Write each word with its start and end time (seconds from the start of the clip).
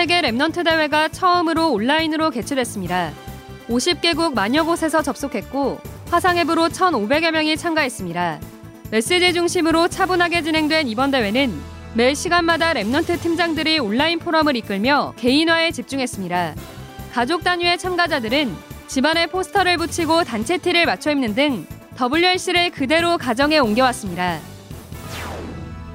세계 0.00 0.22
Remnant 0.22 0.64
대회가 0.64 1.08
처음으로 1.08 1.72
온라인으로 1.72 2.30
개최됐습니다. 2.30 3.12
50개국 3.68 4.32
만여 4.32 4.64
곳에서 4.64 5.02
접속했고 5.02 5.78
화상 6.10 6.38
앱으로 6.38 6.70
1,500여 6.70 7.32
명이 7.32 7.58
참가했습니다. 7.58 8.40
메시지 8.90 9.34
중심으로 9.34 9.88
차분하게 9.88 10.40
진행된 10.40 10.88
이번 10.88 11.10
대회는 11.10 11.52
매 11.92 12.14
시간마다 12.14 12.72
Remnant 12.72 13.20
팀장들이 13.20 13.78
온라인 13.78 14.18
포럼을 14.18 14.56
이끌며 14.56 15.12
개인화에 15.18 15.70
집중했습니다. 15.70 16.54
가족 17.12 17.44
단위의 17.44 17.76
참가자들은 17.76 18.56
집안에 18.86 19.26
포스터를 19.26 19.76
붙이고 19.76 20.24
단체 20.24 20.56
티를 20.56 20.86
맞춰 20.86 21.10
입는 21.10 21.34
등 21.34 21.66
WRC를 22.00 22.70
그대로 22.70 23.18
가정에 23.18 23.58
옮겨왔습니다. 23.58 24.40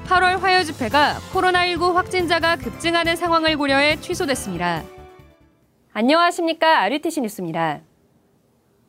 8월 0.06 0.38
화요 0.38 0.62
집회가 0.62 1.14
코로나19 1.32 1.94
확진자가 1.94 2.54
급증하는 2.56 3.16
상황을 3.16 3.56
고려해 3.56 4.00
취소됐습니다. 4.00 4.84
안녕하십니까. 5.92 6.82
RUTC 6.82 7.22
뉴스입니다. 7.22 7.80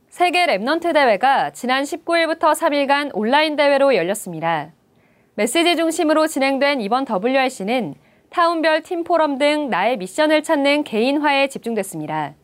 세계 0.10 0.46
Remnant 0.46 0.94
대회가 0.94 1.50
지난 1.50 1.86
19일부터 1.86 2.54
3일간 2.54 3.10
온라인 3.14 3.56
대회로 3.56 3.96
열렸습니다. 3.96 4.74
메시지 5.34 5.76
중심으로 5.76 6.28
진행된 6.28 6.82
이번 6.82 7.06
WRC는 7.10 7.96
타운별 8.30 8.84
팀 8.84 9.04
포럼 9.04 9.40
등 9.40 9.72
나의 9.72 9.98
미션을 9.98 10.44
찾는 10.44 10.84
개인화에 10.84 11.48
집중됐습니다. 11.48 12.36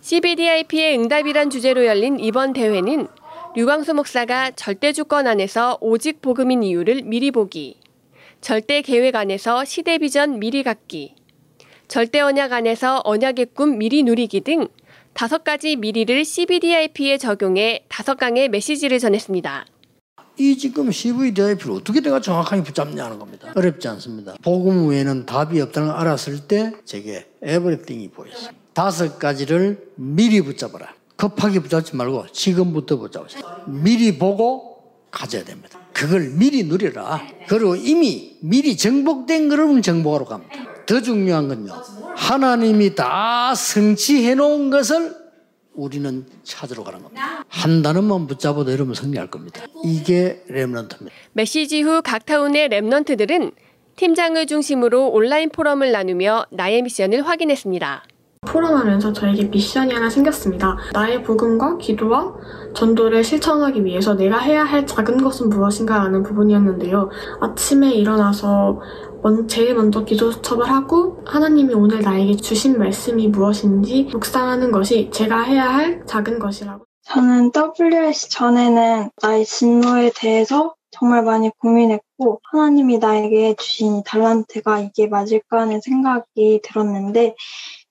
CVDIP의 0.00 0.98
응답이란 0.98 1.50
주제로 1.50 1.86
열린 1.86 2.18
이번 2.18 2.52
대회는 2.52 3.06
류광수 3.58 3.92
목사가 3.92 4.52
절대 4.52 4.92
주권 4.92 5.26
안에서 5.26 5.78
오직 5.80 6.22
복음인 6.22 6.62
이유를 6.62 7.02
미리 7.02 7.32
보기, 7.32 7.80
절대 8.40 8.82
계획 8.82 9.16
안에서 9.16 9.64
시대 9.64 9.98
비전 9.98 10.38
미리 10.38 10.62
갖기, 10.62 11.16
절대 11.88 12.20
언약 12.20 12.52
안에서 12.52 13.02
언약의 13.04 13.46
꿈 13.54 13.76
미리 13.76 14.04
누리기 14.04 14.42
등 14.42 14.68
다섯 15.12 15.42
가지 15.42 15.74
미리를 15.74 16.24
CBDIP에 16.24 17.18
적용해 17.18 17.86
다섯 17.88 18.16
강의 18.16 18.48
메시지를 18.48 19.00
전했습니다. 19.00 19.66
이 20.38 20.56
지금 20.56 20.92
CVDIP를 20.92 21.72
어떻게 21.72 22.00
내가 22.00 22.20
정확하게 22.20 22.62
붙잡냐는 22.62 23.18
겁니다. 23.18 23.52
어렵지 23.56 23.88
않습니다. 23.88 24.36
복음 24.40 24.88
외에는 24.88 25.26
답이 25.26 25.60
없다는 25.60 25.88
걸 25.88 25.96
알았을 25.96 26.46
때 26.46 26.74
제게 26.84 27.26
에브리띵이 27.42 28.10
보였어요. 28.10 28.52
다섯 28.72 29.18
가지를 29.18 29.90
미리 29.96 30.42
붙잡아라. 30.42 30.97
급하게 31.18 31.58
붙잡지 31.60 31.96
말고 31.96 32.28
지금부터 32.32 32.96
붙잡으세요. 32.96 33.42
미리 33.66 34.16
보고 34.18 34.78
가져야 35.10 35.42
됩니다. 35.44 35.78
그걸 35.92 36.30
미리 36.30 36.62
누려라. 36.62 37.20
그리고 37.48 37.74
이미 37.74 38.36
미리 38.40 38.76
정복된 38.76 39.48
거를 39.48 39.82
정복하러 39.82 40.24
갑니다. 40.26 40.54
더 40.86 41.02
중요한 41.02 41.48
건요. 41.48 41.72
하나님이 42.16 42.94
다 42.94 43.52
성취해 43.54 44.36
놓은 44.36 44.70
것을 44.70 45.14
우리는 45.74 46.24
찾으러 46.44 46.84
가는 46.84 47.02
겁니다. 47.02 47.44
한 47.48 47.82
단어만 47.82 48.28
붙잡아도 48.28 48.70
여러분 48.70 48.94
승리할 48.94 49.28
겁니다. 49.28 49.62
이게 49.84 50.44
랩런트입니다. 50.48 51.10
메시지 51.32 51.82
후 51.82 52.00
각 52.00 52.26
타운의 52.26 52.68
랩런트들은 52.68 53.52
팀장을 53.96 54.46
중심으로 54.46 55.08
온라인 55.08 55.50
포럼을 55.50 55.90
나누며 55.90 56.46
나의 56.52 56.82
미션을 56.82 57.26
확인했습니다. 57.26 58.04
포럼하면서 58.46 59.12
저에게 59.12 59.44
미션이 59.44 59.92
하나 59.92 60.08
생겼습니다. 60.08 60.76
나의 60.92 61.22
복음과 61.22 61.78
기도와 61.78 62.34
전도를 62.74 63.24
실천하기 63.24 63.84
위해서 63.84 64.14
내가 64.14 64.38
해야 64.38 64.64
할 64.64 64.86
작은 64.86 65.22
것은 65.22 65.48
무엇인가 65.48 65.98
라는 65.98 66.22
부분이었는데요. 66.22 67.10
아침에 67.40 67.92
일어나서 67.92 68.80
제일 69.48 69.74
먼저 69.74 70.04
기도 70.04 70.30
수첩을 70.30 70.70
하고 70.70 71.22
하나님이 71.26 71.74
오늘 71.74 72.00
나에게 72.00 72.36
주신 72.36 72.78
말씀이 72.78 73.28
무엇인지 73.28 74.04
묵상하는 74.12 74.70
것이 74.70 75.10
제가 75.12 75.42
해야 75.42 75.68
할 75.68 76.04
작은 76.06 76.38
것이라고. 76.38 76.84
저는 77.02 77.50
WRC 77.54 78.30
전에는 78.30 79.10
나의 79.22 79.44
진로에 79.44 80.12
대해서 80.14 80.74
정말 80.90 81.22
많이 81.22 81.50
고민했고 81.58 82.40
하나님이 82.50 82.98
나에게 82.98 83.54
주신 83.58 84.02
달란트가 84.04 84.80
이게 84.80 85.06
맞을까 85.06 85.60
하는 85.60 85.80
생각이 85.80 86.60
들었는데 86.62 87.34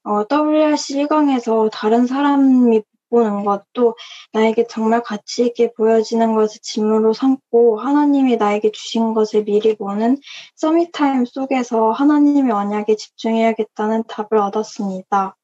어, 0.07 0.23
WRC 0.31 0.95
1강에서 1.03 1.69
다른 1.73 2.07
사람이 2.07 2.81
보는 3.09 3.44
것도 3.44 3.97
나에게 4.31 4.66
정말 4.68 5.03
가치 5.03 5.47
있게 5.47 5.73
보여지는 5.73 6.34
것을 6.34 6.62
짐으로 6.62 7.12
삼고 7.12 7.79
하나님이 7.79 8.38
나에게 8.38 8.72
주신 8.72 9.13
것을 9.13 9.44
미리 9.44 9.75
보는 9.75 10.17
Summit 10.55 10.97
Time 10.97 11.25
속에서 11.25 11.91
하나님의 11.91 12.53
언약에 12.53 12.96
집중해야겠다는 12.96 14.03
답을 14.07 14.41
얻었습니다. 14.41 15.35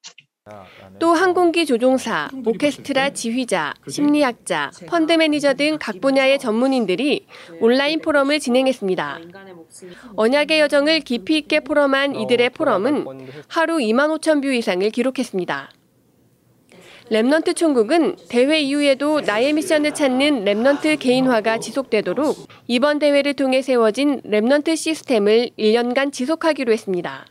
또 0.99 1.13
항공기 1.13 1.65
조종사, 1.65 2.29
오케스트라 2.45 3.11
지휘자, 3.11 3.73
심리학자, 3.87 4.71
펀드 4.87 5.13
매니저 5.13 5.53
등 5.53 5.77
각 5.79 6.01
분야의 6.01 6.37
전문인들이 6.37 7.25
온라인 7.61 8.01
포럼을 8.01 8.41
진행했습니다. 8.41 9.19
언약의 10.17 10.59
여정을 10.59 10.99
깊이 10.99 11.37
있게 11.37 11.61
포럼한 11.61 12.15
이들의 12.15 12.49
포럼은 12.49 13.05
하루 13.47 13.77
2만 13.77 14.19
5천 14.19 14.41
뷰 14.41 14.51
이상을 14.51 14.89
기록했습니다. 14.89 15.71
Remnant 17.09 17.55
총국은 17.55 18.17
대회 18.27 18.59
이후에도 18.59 19.21
나의 19.21 19.53
미션을 19.53 19.93
찾는 19.93 20.43
Remnant 20.43 20.99
개인화가 20.99 21.59
지속되도록 21.59 22.47
이번 22.67 22.99
대회를 22.99 23.33
통해 23.33 23.61
세워진 23.61 24.21
Remnant 24.23 24.75
시스템을 24.75 25.51
1년간 25.57 26.11
지속하기로 26.11 26.73
했습니다. 26.73 27.25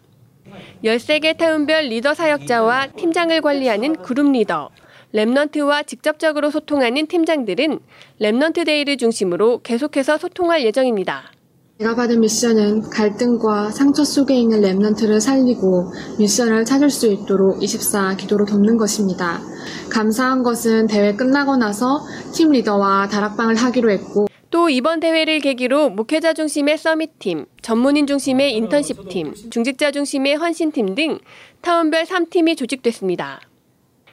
13개 0.84 1.36
타운별 1.36 1.84
리더 1.84 2.12
사역자와 2.12 2.88
팀장을 2.96 3.40
관리하는 3.40 4.02
그룹 4.02 4.32
리더, 4.32 4.70
Remnant와 5.14 5.86
직접적으로 5.86 6.50
소통하는 6.50 7.06
팀장들은 7.06 7.78
Remnant 8.20 8.66
Day를 8.66 8.96
중심으로 8.96 9.60
계속해서 9.62 10.18
소통할 10.18 10.64
예정입니다. 10.64 11.30
제가 11.78 11.94
받은 11.94 12.20
미션은 12.20 12.90
갈등과 12.90 13.70
상처 13.70 14.04
속에 14.04 14.34
있는 14.34 14.60
Remnant를 14.60 15.20
살리고 15.20 15.92
미션을 16.18 16.64
찾을 16.64 16.90
수 16.90 17.06
있도록 17.06 17.62
24 17.62 18.16
기도로 18.16 18.44
돕는 18.44 18.76
것입니다. 18.76 19.40
감사한 19.88 20.42
것은 20.42 20.88
대회 20.88 21.14
끝나고 21.14 21.56
나서 21.56 22.00
팀 22.32 22.50
리더와 22.50 23.08
다락방을 23.08 23.54
하기로 23.54 23.90
했고 23.90 24.26
또 24.52 24.68
이번 24.68 25.00
대회를 25.00 25.40
계기로 25.40 25.88
목회자 25.88 26.34
중심의 26.34 26.76
Summit팀, 26.76 27.46
전문인 27.62 28.06
중심의 28.06 28.54
인턴십팀, 28.54 29.32
중직자 29.50 29.90
중심의 29.92 30.34
헌신팀 30.36 30.94
등 30.94 31.18
타운별 31.62 32.04
3팀이 32.04 32.58
조직됐습니다. 32.58 33.40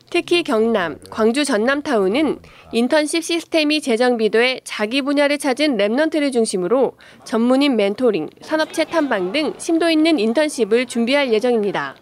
특히 0.09 0.44
경남, 0.44 0.97
광주 1.09 1.44
전남타운은 1.44 2.39
인턴십 2.72 3.22
시스템이 3.22 3.81
재정비돼 3.81 4.61
자기 4.63 5.01
분야를 5.01 5.38
찾은 5.38 5.75
remnant를 5.75 6.31
중심으로 6.31 6.94
전문인 7.25 7.75
멘토링, 7.75 8.29
산업체 8.39 8.85
탐방 8.85 9.33
등 9.33 9.53
심도 9.57 9.89
있는 9.89 10.19
인턴십을 10.19 10.85
준비할 10.85 11.33
예정입니다. 11.33 11.97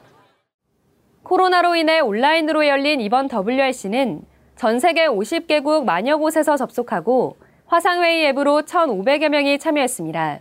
코로나로 1.24 1.76
인해 1.76 2.02
온라인으로 2.02 2.68
열린 2.68 3.02
이번 3.02 3.30
WRC는 3.32 4.22
전 4.56 4.80
세계 4.80 5.08
50개국 5.08 5.86
만여 5.86 6.18
곳에서 6.18 6.56
접속하고 6.56 7.47
화상회의 7.68 8.28
앱으로 8.28 8.62
1,500여 8.62 9.30
명이 9.30 9.60
참여했습니다. 9.60 10.40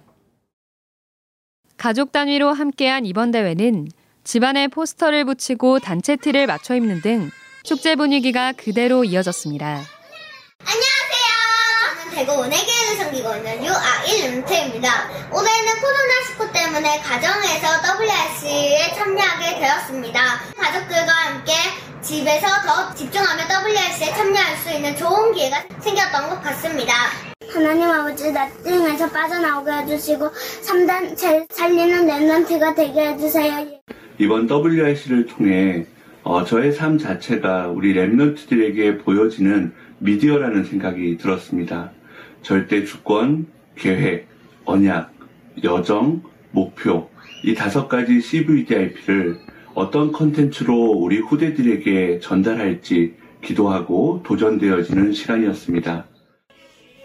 가족 1.77 2.13
단위로 2.13 2.53
함께한 2.53 3.05
이번 3.05 3.33
대회는 3.33 3.89
집안에 4.25 4.69
포스터를 4.69 5.25
붙이고 5.25 5.79
단체 5.79 6.17
티를 6.17 6.47
맞춰 6.47 6.75
입는 6.75 7.01
등 7.01 7.31
축제 7.65 7.97
분위기가 7.97 8.53
그대로 8.53 9.05
이어졌습니다. 9.05 9.96
대구 12.17 12.33
은혜교회를 12.33 12.97
섬기고 12.97 13.37
있는 13.37 13.63
유아일 13.63 14.25
은태입니다. 14.25 14.89
올해는 15.31 15.73
코로나19 15.85 16.51
때문에 16.51 16.99
가정에서 17.01 17.67
WRC에 17.85 18.95
참여하게 18.95 19.61
되었습니다. 19.61 20.21
가족들과 20.57 21.13
함께 21.13 21.53
집에서 22.01 22.47
더 22.65 22.95
집중하며 22.95 23.43
WRC에 23.43 24.15
참여할 24.15 24.57
수 24.57 24.71
있는 24.75 24.97
좋은 24.97 25.35
기회가 25.35 25.63
생겼던 25.81 26.31
것 26.31 26.41
같습니다. 26.41 26.95
하나님 27.53 27.91
아버지 27.91 28.33
나띵에서 28.33 29.11
빠져나오게 29.11 29.73
해주시고 29.73 30.31
3단 30.31 31.19
제 31.19 31.47
살리는 31.51 32.07
랩런트가 32.07 32.75
되게 32.75 33.09
해주세요. 33.09 33.67
이번 34.17 34.49
WRC를 34.49 35.27
통해 35.27 35.85
어, 36.23 36.45
저의 36.45 36.73
삶 36.73 36.97
자체가 36.97 37.69
우리 37.69 37.93
랩런트들에게 37.93 39.05
보여지는 39.05 39.75
미디어라는 39.99 40.65
생각이 40.65 41.19
들었습니다. 41.19 41.93
절대 42.47 42.85
주권, 42.85 43.49
계획, 43.75 44.29
언약, 44.67 45.13
여정, 45.65 46.23
목표 46.53 47.11
이 47.43 47.57
다섯 47.57 47.89
가지 47.89 48.21
CVDIP를 48.21 49.41
어떤 49.75 50.13
컨텐츠로 50.13 50.93
우리 50.93 51.19
후대들에게 51.19 52.21
전달할지 52.21 53.17
기도하고 53.43 54.23
도전되어지는 54.23 55.13
시간이었습니다. 55.13 56.05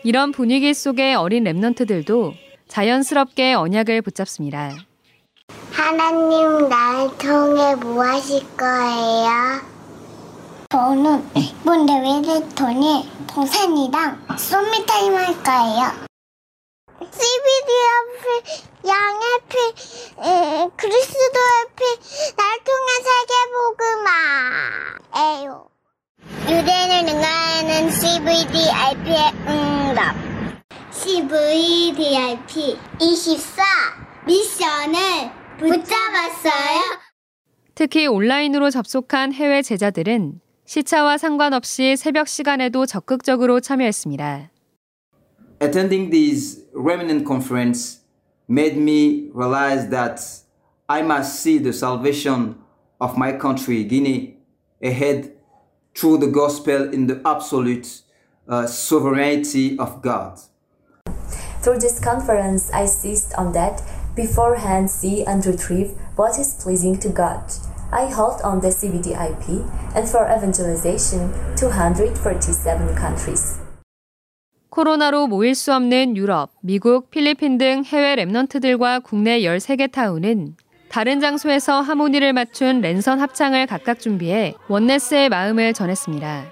이런 0.04 0.32
분위기 0.32 0.76
속의 0.76 1.16
어린 1.16 1.46
랩넌트들도 1.46 2.34
자연스럽게 2.68 3.56
언약을 3.56 4.04
붙잡습니다. 4.04 4.76
하나님 5.72 6.70
날 6.70 7.08
통해 7.18 7.76
뭐 7.82 8.04
하실 8.04 8.42
거예요? 8.56 9.72
저는 10.70 11.24
이번 11.36 11.88
대회를 11.88 12.48
통해 12.56 13.04
동산이랑 13.34 14.28
썸미타임 14.38 15.16
할 15.16 15.26
거예요. 15.42 16.12
CBD 17.00 17.70
앞에 17.96 18.28
양의 18.88 19.24
피, 19.48 19.56
음, 20.20 20.70
그리스도의 20.76 21.66
피, 21.78 21.82
날 22.36 22.60
통해 22.66 22.90
세계복음화예요. 25.16 25.70
유대인을 26.44 27.06
능가하는 27.06 27.90
CVDIP의 27.92 29.18
응답. 29.48 30.16
CVDIP 30.92 32.78
24 33.00 33.64
미션을 34.26 35.32
붙잡았어요. 35.58 36.82
특히 37.76 38.08
온라인으로 38.08 38.70
접속한 38.70 39.34
해외 39.34 39.62
제자들은 39.62 40.42
시차와 40.71 41.19
상관없이 41.19 41.97
새벽 41.97 42.29
시간에도 42.29 42.87
적극적으로 42.87 43.61
참여했습니다. 43.61 44.51
Attending 45.63 46.11
this 46.11 46.67
remnant 46.75 47.25
conference 47.25 48.01
made 48.49 48.77
me 48.77 49.31
realize 49.35 49.89
that 49.91 50.21
I 50.89 51.03
must 51.03 51.41
see 51.41 51.59
the 51.59 51.73
salvation 51.73 52.57
of 53.01 53.17
my 53.17 53.39
country, 53.39 53.85
Guinea, 53.85 54.37
ahead 54.83 55.33
through 55.95 56.19
the 56.19 56.31
gospel 56.31 56.93
in 56.93 57.07
the 57.07 57.21
absolute 57.25 58.03
uh, 58.49 58.67
sovereignty 58.67 59.79
of 59.79 60.03
God. 60.03 60.39
Through 61.63 61.79
this 61.79 61.99
conference, 61.99 62.71
I 62.73 62.87
seized 62.87 63.35
on 63.35 63.53
that 63.53 63.83
beforehand 64.15 64.91
see 64.91 65.25
and 65.25 65.45
retrieve 65.45 65.93
what 66.17 66.39
is 66.39 66.55
pleasing 66.63 66.99
to 67.01 67.09
God. 67.09 67.43
I 67.94 68.06
hold 68.06 68.42
on 68.44 68.62
the 68.62 68.70
CBDIP 68.70 69.68
and 69.96 70.08
for 70.08 70.26
evangelization 70.26 71.30
247 71.58 72.96
countries. 72.96 73.60
코로나로 74.70 75.28
모일 75.28 75.54
수 75.54 75.74
없는 75.74 76.16
유럽, 76.16 76.52
미국, 76.62 77.10
필리핀 77.12 77.58
등 77.58 77.84
해외 77.84 78.16
랩넌트들과 78.16 79.04
국내 79.04 79.42
13개 79.42 79.92
타운은 79.92 80.56
다른 80.88 81.20
장소에서 81.20 81.82
하모니를 81.82 82.32
맞춘 82.32 82.80
랜선 82.80 83.20
합창을 83.20 83.68
각각 83.68 84.00
준비해 84.00 84.54
원네스의 84.70 85.28
마음을 85.28 85.74
전했습니다. 85.74 86.46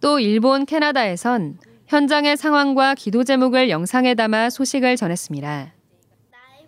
또 0.00 0.18
일본, 0.18 0.64
캐나다에선 0.64 1.58
현장의 1.86 2.38
상황과 2.38 2.94
기도 2.94 3.22
제목을 3.22 3.68
영상에 3.68 4.14
담아 4.14 4.48
소식을 4.48 4.96
전했습니다. 4.96 5.73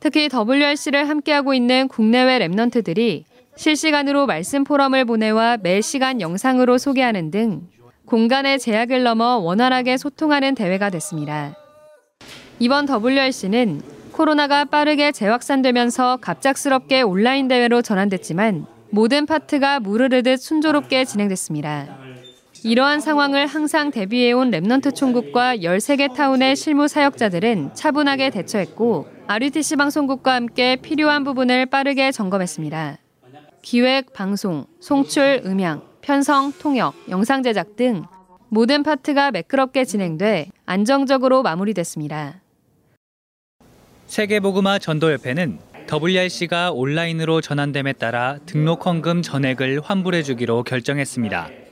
특히 0.01 0.29
WRC를 0.33 1.09
함께하고 1.09 1.55
있는 1.55 1.89
국내외 1.89 2.39
랩넌트들이 2.39 3.25
실시간으로 3.57 4.27
말씀 4.27 4.65
포럼을 4.65 5.05
보내와 5.05 5.59
매 5.63 5.81
시간 5.81 6.21
영상으로 6.21 6.79
소개하는 6.79 7.31
등 7.31 7.69
공간의 8.05 8.59
제약을 8.59 9.03
넘어 9.03 9.39
원활하게 9.39 9.97
소통하는 9.97 10.55
대회가 10.55 10.91
됐습니다. 10.91 11.57
이번 12.59 12.87
WRC는 12.89 13.81
코로나가 14.13 14.65
빠르게 14.65 15.13
재확산되면서 15.13 16.19
갑작스럽게 16.19 17.03
온라인 17.03 17.49
대회로 17.49 17.83
전환됐지만 17.83 18.67
모든 18.91 19.27
파트가 19.27 19.81
물 19.81 19.95
흐르듯 19.95 20.41
순조롭게 20.41 21.05
진행됐습니다. 21.05 22.06
이러한 22.67 23.01
상황을 23.01 23.47
항상 23.47 23.93
대비해온 23.93 24.51
remnant 24.51 24.93
총국과 24.97 25.59
13개 25.59 26.13
타운의 26.13 26.57
실무 26.57 26.89
사역자들은 26.89 27.75
차분하게 27.75 28.31
대처했고 28.31 29.07
RUTC 29.29 29.77
방송국과 29.77 30.35
함께 30.35 30.75
필요한 30.75 31.23
부분을 31.23 31.67
빠르게 31.67 32.11
점검했습니다. 32.11 32.99
기획, 33.63 34.13
방송, 34.13 34.67
송출, 34.81 35.43
음향, 35.47 35.83
편성, 36.01 36.55
통역, 36.59 36.95
영상 37.09 37.45
제작 37.45 37.77
등 37.77 38.03
모든 38.49 38.83
파트가 38.83 39.31
매끄럽게 39.31 39.85
진행돼 39.85 40.49
안정적으로 40.65 41.45
마무리됐습니다. 41.45 42.41
세계보그마 44.07 44.81
전도협회는 44.81 45.61
WRC가 45.89 46.73
온라인으로 46.73 47.43
전환됨에 47.43 47.93
따라 47.93 48.39
등록 48.45 48.87
헌금 48.87 49.23
전액을 49.23 49.83
환불해 49.85 50.25
주기로 50.25 50.65
결정했습니다. 50.65 51.66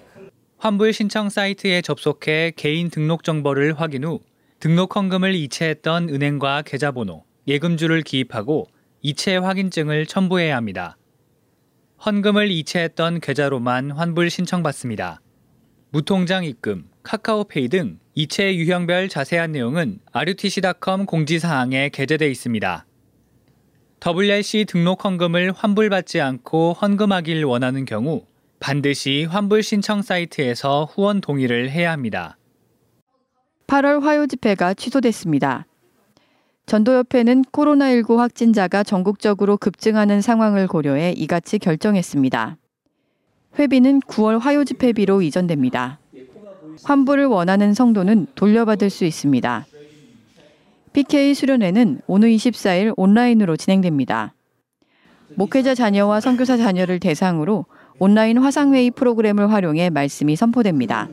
환불 0.65 0.95
신청 0.95 1.29
사이트에 1.29 1.83
접속해 1.83 2.55
개인 2.57 2.89
등록 2.89 3.23
정보를 3.23 3.79
확인 3.79 4.03
후 4.03 4.21
등록 4.61 4.97
헌금을 4.97 5.35
이체했던 5.35 6.09
은행과 6.09 6.63
계좌번호, 6.63 7.23
예금주를 7.47 8.01
기입하고 8.01 8.69
이체 9.03 9.37
확인증을 9.37 10.07
첨부해야 10.07 10.57
합니다. 10.57 10.97
헌금을 12.07 12.51
이체했던 12.51 13.21
계좌로만 13.21 13.91
환불 13.91 14.31
신청받습니다. 14.31 15.21
무통장 15.91 16.47
입금, 16.47 16.89
카카오페이 17.03 17.69
등 17.69 17.99
이체 18.15 18.57
유형별 18.57 19.11
자세한 19.11 19.53
내용은 19.53 19.99
rutc.com 20.15 21.05
공지사항에 21.05 21.91
게재돼 21.91 22.31
있습니다. 22.31 22.87
WRC 24.03 24.65
등록 24.65 25.05
헌금을 25.05 25.53
환불받지 25.53 26.23
않고 26.23 26.73
헌금하길 26.73 27.45
원하는 27.45 27.85
경우 27.85 28.25
반드시 28.65 29.27
환불 29.29 29.63
신청 29.63 30.01
사이트에서 30.01 30.89
후원 30.91 31.21
동의를 31.21 31.71
해야 31.71 31.93
합니다. 31.93 32.39
8월 33.67 34.01
화요 34.01 34.27
집회가 34.27 34.73
취소됐습니다. 34.73 35.67
전도협회는 36.65 37.43
코로나19 37.53 38.17
확진자가 38.17 38.83
전국적으로 38.83 39.59
급증하는 39.59 40.23
상황을 40.23 40.67
고려해 40.67 41.13
이같이 41.15 41.59
결정했습니다. 41.59 42.57
회비는 43.59 44.01
9월 44.01 44.39
화요 44.39 44.65
집회비로 44.65 45.21
이전됩니다. 45.21 45.99
환불을 46.85 47.27
원하는 47.27 47.75
성도는 47.75 48.29
돌려받을 48.35 48.89
수 48.89 49.05
있습니다. 49.05 49.67
PK 50.95 51.35
수련회는 51.35 52.01
오는 52.06 52.31
24일 52.31 52.95
온라인으로 52.97 53.59
진행됩니다. 53.59 54.33
목회자 55.35 55.75
자녀와 55.75 56.21
선교사 56.21 56.57
자녀를 56.57 56.99
대상으로 56.99 57.67
온라인 57.99 58.38
화상회의 58.38 58.91
프로그램을 58.91 59.52
활용해 59.52 59.91
말씀이 59.91 60.37
선포됩니다. 60.37 61.08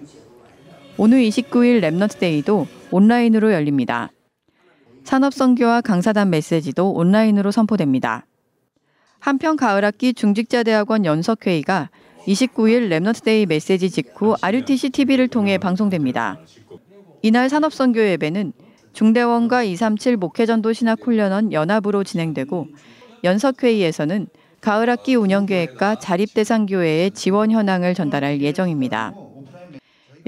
오는 0.97 1.21
29일 1.23 1.81
Remnant 1.81 2.19
Day도 2.19 2.67
온라인으로 2.91 3.53
열립니다. 3.53 4.11
산업선교와 5.03 5.81
강사단 5.81 6.29
메시지도 6.29 6.91
온라인으로 6.91 7.51
선포됩니다. 7.51 8.25
한편 9.19 9.55
가을학기 9.55 10.13
중직자대학원 10.13 11.05
연석회의가 11.05 11.89
29일 12.25 12.89
Remnant 12.89 13.30
Day 13.30 13.47
메시지 13.47 13.89
직후 13.89 14.35
RUTC 14.41 14.89
TV를 14.89 15.27
통해 15.27 15.57
방송됩니다. 15.57 16.39
이날 17.21 17.49
산업선교 17.49 17.99
예배는 17.99 18.53
중대원과 18.93 19.63
237 19.63 20.17
목회전도 20.17 20.73
신학훈련원 20.73 21.53
연합으로 21.53 22.03
진행되고 22.03 22.67
연석회의에서는 23.23 24.27
가을학기 24.61 25.15
운영계획과 25.15 25.95
자립대상교회의 25.95 27.11
지원 27.11 27.51
현황을 27.51 27.95
전달할 27.95 28.41
예정입니다. 28.41 29.13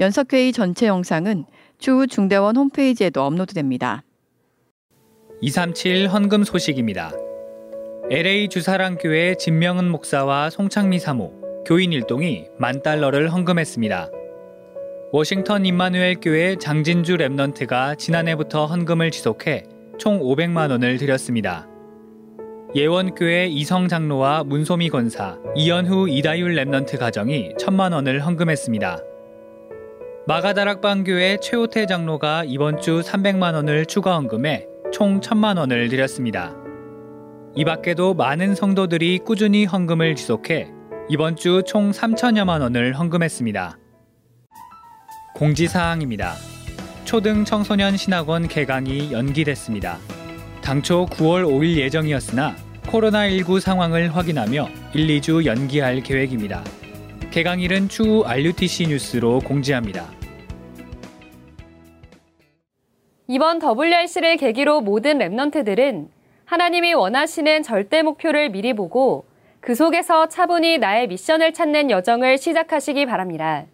연석회의 0.00 0.52
전체 0.52 0.86
영상은 0.86 1.44
추후 1.78 2.08
중대원 2.08 2.56
홈페이지에도 2.56 3.22
업로드됩니다. 3.22 4.02
237 5.40 6.08
헌금 6.08 6.42
소식입니다. 6.42 7.12
LA 8.10 8.48
주사랑교회 8.48 9.36
진명은 9.36 9.88
목사와 9.90 10.50
송창미 10.50 10.98
사모, 10.98 11.32
교인 11.64 11.92
일동이 11.92 12.46
만 12.58 12.82
달러를 12.82 13.32
헌금했습니다. 13.32 14.10
워싱턴 15.12 15.64
임마누엘 15.64 16.16
교회 16.20 16.56
장진주 16.56 17.16
remnant가 17.18 17.96
지난해부터 17.98 18.66
헌금을 18.66 19.12
지속해 19.12 19.62
총 19.96 20.18
500만 20.20 20.70
원을 20.70 20.98
드렸습니다. 20.98 21.68
예원교회 22.76 23.46
이성 23.46 23.86
장로와 23.86 24.42
문소미 24.44 24.88
권사, 24.90 25.38
이연후 25.54 26.08
이다율 26.08 26.56
remnant 26.56 26.98
가정이 26.98 27.52
천만 27.56 27.92
원을 27.92 28.26
헌금했습니다. 28.26 28.98
마가다락방교회 30.26 31.36
최호태 31.40 31.86
장로가 31.86 32.42
이번 32.46 32.80
주 32.80 33.00
300만 33.00 33.54
원을 33.54 33.86
추가 33.86 34.16
헌금해 34.16 34.66
총 34.92 35.20
1000만 35.20 35.56
원을 35.58 35.88
드렸습니다. 35.88 36.52
이 37.54 37.64
밖에도 37.64 38.14
많은 38.14 38.56
성도들이 38.56 39.20
꾸준히 39.20 39.66
헌금을 39.66 40.16
지속해 40.16 40.72
이번 41.08 41.36
주 41.36 41.62
총 41.64 41.92
3천여만 41.92 42.60
원을 42.60 42.94
헌금했습니다. 42.94 43.78
공지사항입니다. 45.36 46.32
초등 47.04 47.44
청소년 47.44 47.96
신학원 47.96 48.48
개강이 48.48 49.12
연기됐습니다. 49.12 49.98
당초 50.62 51.06
9월 51.06 51.44
5일 51.44 51.76
예정이었으나 51.76 52.56
코로나19 52.94 53.58
상황을 53.58 54.14
확인하며 54.14 54.68
1, 54.94 55.06
2주 55.08 55.44
연기할 55.46 56.00
계획입니다. 56.00 56.62
개강일은 57.32 57.88
추후 57.88 58.24
RUTC 58.24 58.86
뉴스로 58.86 59.40
공지합니다. 59.40 60.08
이번 63.26 63.60
WRC를 63.60 64.36
계기로 64.36 64.80
모든 64.80 65.18
랩넌트들은 65.18 66.08
하나님이 66.44 66.94
원하시는 66.94 67.64
절대 67.64 68.02
목표를 68.02 68.50
미리 68.50 68.74
보고 68.74 69.24
그 69.60 69.74
속에서 69.74 70.28
차분히 70.28 70.78
나의 70.78 71.08
미션을 71.08 71.52
찾는 71.52 71.90
여정을 71.90 72.38
시작하시기 72.38 73.06
바랍니다. 73.06 73.64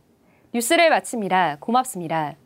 뉴스를 0.55 0.89
마칩니다. 0.89 1.59
고맙습니다. 1.61 2.37